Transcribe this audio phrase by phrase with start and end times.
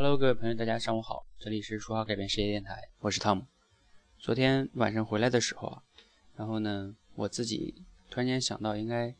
[0.00, 3.44] Hello，各位朋友，大家上午好，这里是说好改变世界电台，我是汤姆。
[4.16, 5.82] 昨天晚上回来的时候啊，
[6.36, 7.74] 然后呢，我自己
[8.08, 9.12] 突然间想到，应该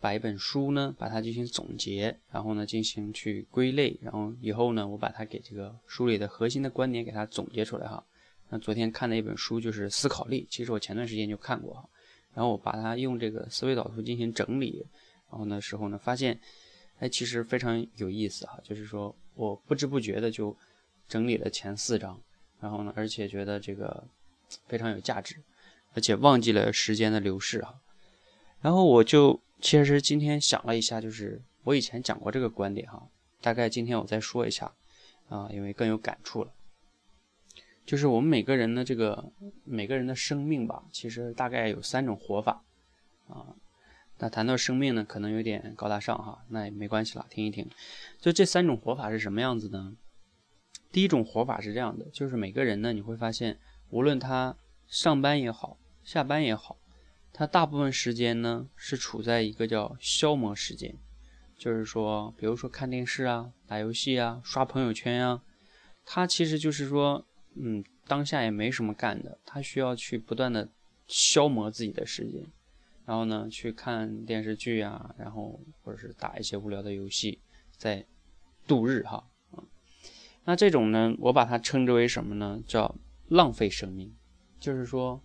[0.00, 8.04] 把一本书呢，把它进行总结，然后呢，进行去归类，然后以后呢，我把它给这个书里的核心的观点给它总结出来哈。
[8.48, 11.88] 那昨天看的一本书就是《思考力》，其实我前段时间就看过哈，
[12.34, 14.84] 然后我把它用这个思维导图进行整理，
[15.30, 16.36] 然后呢时候呢发现，
[16.98, 19.14] 哎，其实非常有意思哈，就是说。
[19.36, 20.56] 我不知不觉的就
[21.06, 22.20] 整理了前四章，
[22.58, 24.02] 然后呢，而且觉得这个
[24.66, 25.36] 非常有价值，
[25.94, 27.78] 而且忘记了时间的流逝哈。
[28.60, 33.06] 然后我就其实今天想了一下，就是我以前讲过这个观点哈，
[33.40, 34.72] 大概今天我再说一下
[35.28, 36.52] 啊，因为更有感触了。
[37.84, 39.30] 就是我们每个人的这个
[39.64, 42.64] 每个人的生命吧，其实大概有三种活法
[43.28, 43.54] 啊。
[44.18, 47.68] 那谈到生命呢，可能有点高大上哈，那也没关系了，听一听。
[48.18, 49.96] 就这三种活法是什么样子呢？
[50.90, 53.58] 第一种活法是这样的，就是每个人呢，你会发现，
[53.90, 56.78] 无论他上班也好，下班也好，
[57.32, 60.96] 他大部分时间呢是处在一个叫消磨时间，
[61.58, 65.42] 就是说，比如说看电视啊、打游戏啊、刷朋友圈啊，
[66.06, 70.70] 他其实就是说，嗯，当下也没什么干的，他需要去不断的
[71.06, 72.46] 消磨自己的时间。
[73.06, 77.40] 然后呢，去看电视剧啊，然后或者是打一些无聊的游戏，
[77.76, 78.04] 在
[78.66, 79.62] 度日哈啊。
[80.44, 82.60] 那这种呢，我把它称之为什么呢？
[82.66, 82.96] 叫
[83.28, 84.12] 浪费生命。
[84.58, 85.22] 就是说，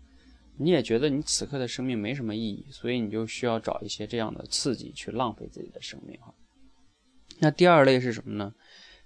[0.57, 6.31] 你也觉得你此刻的生命没什么意义，所以你就需要找一些这样的刺激去浪费自己的生命哈。
[7.39, 8.53] 那第二类是什么呢？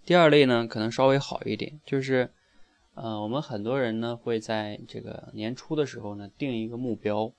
[0.03, 2.29] 第二类呢，可能稍微好一点，就是
[2.95, 7.31] 呃，我们很多人呢会在这个年初的时候呢定一个目标。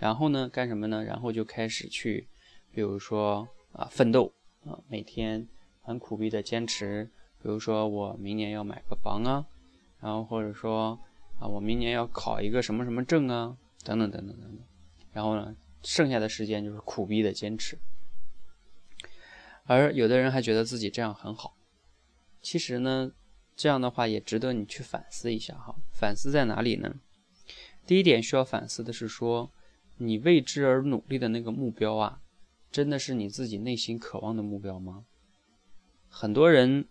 [0.00, 1.04] 然后呢，干什么呢？
[1.04, 2.26] 然后就开始去，
[2.72, 4.32] 比如说啊，奋斗
[4.64, 5.46] 啊，每天
[5.82, 7.10] 很苦逼的坚持。
[7.42, 9.46] 比如说我明年要买个房啊，
[10.00, 10.98] 然后或者说
[11.38, 14.58] 啊，我明年要考一个什么什么证啊，等等等等等等。
[15.12, 17.78] 然后呢，剩下的时间就是苦逼的坚持。
[19.64, 21.54] 而有的人还觉得自己这样很好，
[22.40, 23.12] 其实呢，
[23.54, 25.76] 这样的话也值得你去反思一下哈。
[25.92, 26.96] 反思在哪里呢？
[27.86, 29.52] 第一点需要反思的是说。
[30.02, 32.22] 你为之而努力的那个目标啊，
[32.72, 35.04] 真的是你自己内心渴望的目标吗？
[36.08, 36.86] 很多人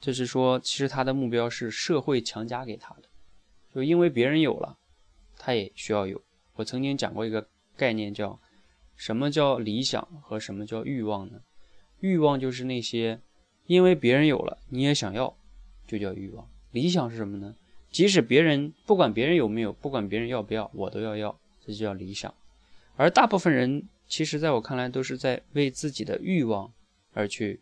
[0.00, 3.02] 就是说，其实他的目标是社会强加给他的，
[3.74, 4.78] 就因为别人有了，
[5.36, 6.22] 他也需要有。
[6.54, 8.40] 我曾经讲过一个概念，叫
[8.96, 11.42] 什么叫理想和什么叫欲望呢？
[12.00, 13.20] 欲望就是那些
[13.66, 15.36] 因为别人有了你也想要，
[15.86, 16.48] 就叫欲望。
[16.70, 17.54] 理想是什么呢？
[17.90, 22.34] 即使别人不管别人有没有，不管别人要不要，我都要要，这就叫理想。
[22.96, 26.72] 而大部分人，其实在我看来，都是在为自己的欲望
[27.12, 27.60] 而去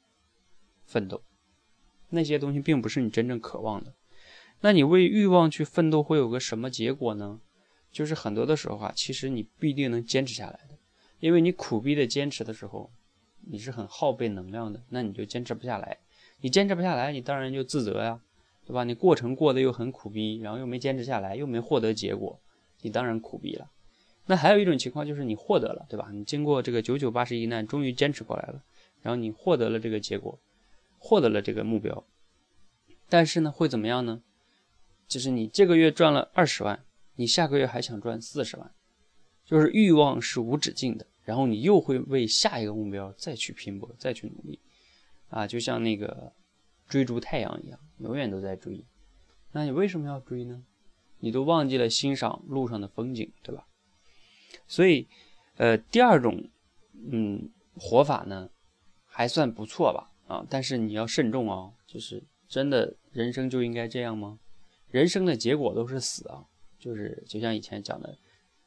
[0.84, 1.22] 奋斗。
[2.10, 3.94] 那些东西并不是你真正渴望的。
[4.60, 7.40] 那你为欲望去奋斗，会有个什么结果呢？
[7.90, 10.78] 就是很多的时候啊，其实你不一定能坚持下来的。
[11.20, 12.90] 因为你苦逼的坚持的时候，
[13.40, 15.98] 你是很耗费能量的，那你就坚持不下来。
[16.40, 18.20] 你坚持不下来，你当然就自责呀，
[18.66, 18.84] 对吧？
[18.84, 22.40] 你过程过得又很苦逼，然后又没坚持下来，又没获得结果，
[22.82, 23.70] 你当然苦逼了。
[24.32, 26.08] 那还有一种情况就是你获得了，对吧？
[26.10, 28.62] 你经过这个九九八十一难，终于坚持过来了，
[29.02, 30.40] 然后你获得了这个结果，
[30.98, 32.02] 获得了这个目标。
[33.10, 34.22] 但是呢，会怎么样呢？
[35.06, 36.82] 就是你这个月赚了二十万，
[37.16, 38.72] 你下个月还想赚四十万，
[39.44, 41.06] 就是欲望是无止境的。
[41.24, 44.58] 然后你又会为下一个目标再去拼搏，再去努力，
[45.28, 46.32] 啊，就像那个
[46.88, 48.82] 追逐太阳一样，永远都在追。
[49.52, 50.64] 那你为什么要追呢？
[51.20, 53.66] 你都忘记了欣赏路上的风景，对吧？
[54.66, 55.06] 所以，
[55.56, 56.48] 呃，第二种，
[57.10, 58.48] 嗯，活法呢，
[59.06, 64.38] 还算不错吧，啊，但是你要慎重哦，就是真的人生就应该这样吗？
[64.90, 66.44] 人生的结果都是死啊，
[66.78, 68.18] 就是就像以前讲的，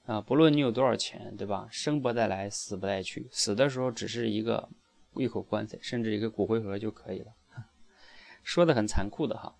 [0.05, 1.67] 啊，不论你有多少钱，对吧？
[1.71, 4.69] 生不带来，死不带去，死的时候只是一个
[5.15, 7.33] 一口棺材，甚至一个骨灰盒就可以了，
[8.43, 9.55] 说的很残酷的哈。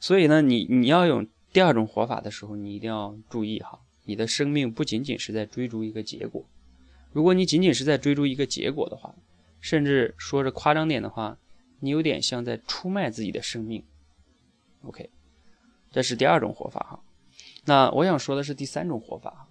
[0.00, 3.80] 所以呢，你你要用第二种活法的时候，你一定要注意哈。
[4.04, 6.44] 你的生命不仅仅是在追逐一个结果，
[7.12, 9.14] 如果你仅仅是在追逐一个结果的话，
[9.60, 11.36] 甚至说着夸张点的话，
[11.80, 13.84] 你有点像在出卖自己的生命。
[14.82, 15.10] OK，
[15.90, 17.00] 这是第二种活法哈。
[17.66, 19.48] 那我想说的是第三种活法。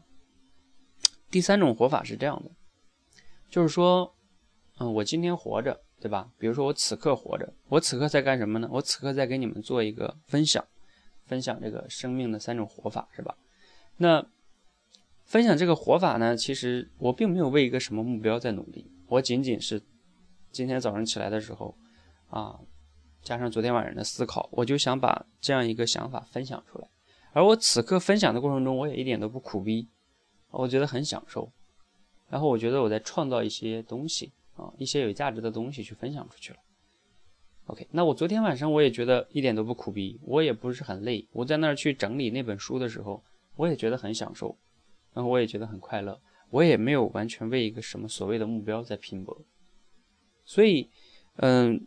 [1.29, 2.49] 第三种活法是这样的，
[3.49, 4.15] 就是说，
[4.79, 6.31] 嗯，我今天活着，对吧？
[6.39, 8.67] 比如说我此刻活着，我此刻在干什么呢？
[8.71, 10.65] 我此刻在给你们做一个分享，
[11.27, 13.37] 分享这个生命的三种活法，是吧？
[13.97, 14.25] 那。
[15.29, 19.79] 分享这个活法呢，其实我并没有为一个什么目标在努力，我仅仅是
[20.51, 21.77] 今天早上起来的时候，
[22.31, 22.59] 啊，
[23.21, 26.87] 加上昨天晚上的思考，我就想把这样一个想法分享出来。
[27.31, 29.87] 而我此刻分享的过程中，我也一点都不苦逼，
[30.49, 31.51] 我觉得很享受。
[32.27, 36.59] 然后我觉得我在创造一些东西啊，一些有价值的东西去分享出去了。
[37.67, 41.27] OK，那我昨天晚上我也觉得一点都不苦逼，我也不是很累。
[41.33, 43.23] 我在那儿去整理那本书的时候，
[43.57, 44.57] 我也觉得很享受，
[45.13, 46.19] 然后我也觉得很快乐。
[46.49, 49.41] 我也没有完全为一个什么所谓的目标在拼搏。
[50.45, 50.89] 所以，
[51.37, 51.85] 嗯。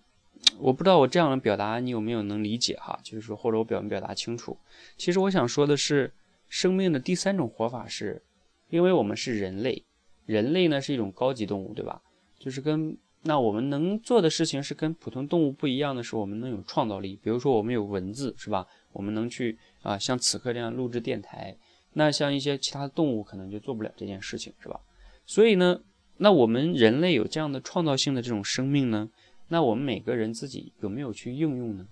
[0.59, 2.99] 我不知道我这样的表达你有没有能理解哈？
[3.05, 4.59] 就是说，或者我表没表达清楚？
[4.97, 6.13] 其实我想说的是，
[6.49, 8.21] 生命的第三种活法是，
[8.69, 9.85] 因为我们是人类，
[10.27, 12.03] 人类呢是一种高级动物，对吧？
[12.41, 17.17] 就是跟那我们能做的事情是跟普通动物不一样的是，我们能有创造力。
[17.23, 18.67] 比如说，我们有文字，是吧？
[18.91, 21.57] 我们能去啊，像此刻这样录制电台。
[21.95, 24.81] 那像一些其他的动物可能就做不了这件事情，是吧？
[25.27, 25.83] 所以呢，
[26.17, 29.11] 那我们人类有这样的创造性的这种生命呢？
[29.49, 31.87] 那我们每个人自己有没有去应用呢？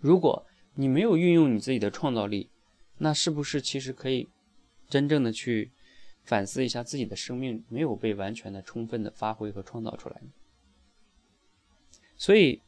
[0.00, 2.50] 如果你没有运用你自己的创造力，
[2.98, 4.28] 那是不是其实可以
[4.88, 5.70] 真正的去
[6.24, 10.28] 反思一下自己的生命没有被完全的、充分的发挥和创造出来呢？
[12.16, 12.60] 所以，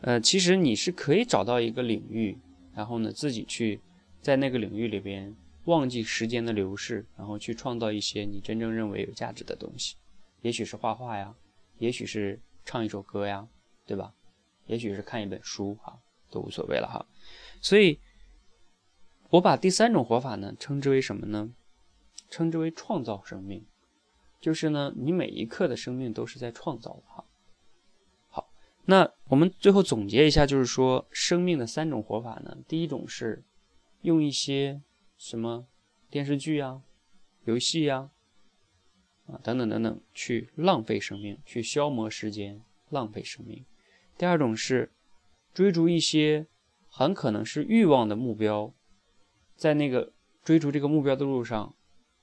[0.00, 2.38] 呃，其实你是可以找到一个领域，
[2.74, 3.80] 然后呢，自己去
[4.26, 5.36] 在那个领域里边
[5.66, 9.94] 忘记时间的流逝，然后去创造一些你真正认为有价值的东西，
[10.42, 11.32] 也许是画画呀，
[11.78, 12.40] 也许是。
[12.68, 13.46] 唱一首歌呀，
[13.86, 14.12] 对吧？
[14.66, 16.00] 也许是看一本书哈，
[16.32, 17.06] 都无所谓了哈。
[17.60, 18.00] 所以，
[19.30, 21.54] 我把第三种活法呢，称之为什么呢？
[22.28, 23.64] 称之为创造生命，
[24.40, 27.24] 就是呢，你每一刻的生命都是在创造的哈。
[28.30, 28.48] 好，
[28.86, 33.44] 那我们最后总结一下，就是说，生命的三种活法呢，第一种是
[34.02, 34.82] 用一些
[35.16, 35.66] 什么
[36.10, 36.82] 电视剧呀、
[37.44, 38.10] 游戏呀。
[39.26, 43.64] 啊，等等等等，去浪费生命，去消磨时间，浪费生命。
[44.16, 44.92] 第二种是
[45.52, 46.46] 追逐一些
[46.88, 48.72] 很可能是欲望的目标，
[49.56, 50.12] 在那个
[50.44, 51.74] 追逐这个目标的路上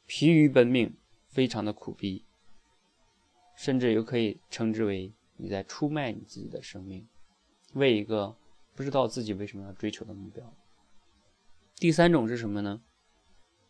[0.06, 0.96] 疲于奔命，
[1.28, 2.24] 非常的苦逼，
[3.58, 7.06] 甚至又可以称之为你在出卖你自己的生命，
[7.74, 8.34] 为一个
[8.76, 10.56] 不知道自己为什么要追求的目标。
[11.78, 12.82] 第三种是什么呢？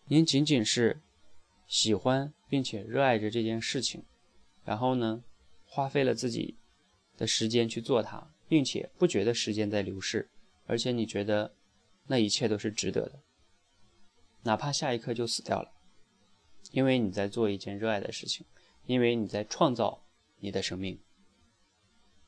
[0.05, 1.01] 您仅仅是。
[1.65, 4.03] 喜欢并且热爱着这件事情，
[4.63, 5.23] 然后呢，
[5.65, 6.57] 花费了自己
[7.17, 10.29] 的时间去做它，并且不觉得时间在流逝，
[10.67, 11.55] 而且你觉得
[12.05, 13.21] 那一切都是值得的，
[14.43, 15.71] 哪怕下一刻就死掉了，
[16.71, 18.45] 因为你在做一件热爱的事情，
[18.85, 20.03] 因为你在创造
[20.39, 20.99] 你的生命。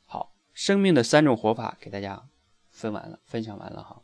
[0.08, 2.28] 好，生命的三种活法给大家
[2.72, 4.02] 分完了，分享完了哈，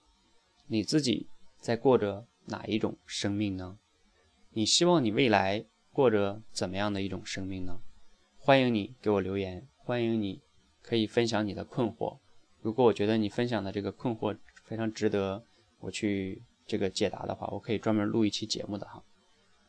[0.67, 1.27] 你自己
[1.61, 3.77] 在过着哪一种生命呢？
[4.49, 5.63] 你希望你未来
[5.93, 7.79] 过着怎么样的一种生命呢？
[8.39, 10.41] 欢迎你给我留言，欢迎你
[10.81, 12.17] 可以分享你的困惑。
[12.61, 15.43] 如果我觉得你分享的这个困惑非常值得
[15.79, 19.03] 我去这个解答的话，我可以专门录一期节目的哈。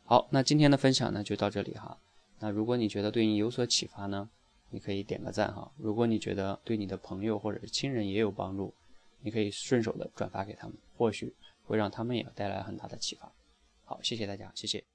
[0.05, 1.99] 好，那今天的分享呢就到这里哈。
[2.38, 4.31] 那如果你觉得对你有所启发呢，
[4.71, 5.71] 你可以点个赞哈。
[5.77, 8.73] 如果你觉得对你的朋友或者是亲人也有帮助，
[9.21, 11.35] 你可以顺手的转发给他们，或许
[11.73, 13.33] 会让他们也带来很大的启发。
[13.83, 14.92] 好，谢谢大家，谢谢。